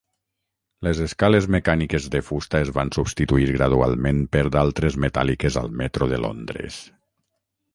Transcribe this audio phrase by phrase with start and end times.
[0.85, 6.21] Les escales mecàniques de fusta es van substituir gradualment per d"altres metàl·liques al metro de
[6.25, 6.81] Londres.